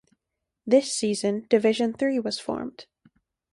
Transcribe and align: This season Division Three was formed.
This 0.65 0.91
season 0.91 1.45
Division 1.47 1.93
Three 1.93 2.19
was 2.19 2.39
formed. 2.39 2.87